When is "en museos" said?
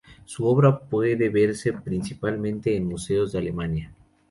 2.75-3.31